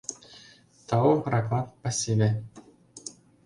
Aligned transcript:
Тау, 0.87 1.11
ракмат, 1.31 1.67
пасиве. 1.81 2.29